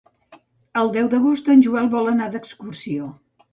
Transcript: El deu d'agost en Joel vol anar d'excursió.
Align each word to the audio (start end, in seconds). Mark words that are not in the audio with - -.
El 0.81 0.89
deu 0.95 1.09
d'agost 1.11 1.53
en 1.57 1.63
Joel 1.67 1.93
vol 1.93 2.11
anar 2.15 2.33
d'excursió. 2.39 3.15